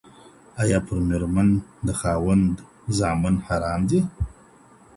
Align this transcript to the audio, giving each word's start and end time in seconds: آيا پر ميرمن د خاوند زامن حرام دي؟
آيا 0.61 0.79
پر 0.85 0.97
ميرمن 1.09 1.49
د 1.87 1.89
خاوند 1.99 2.47
زامن 2.97 3.35
حرام 3.47 3.81
دي؟ 3.89 3.99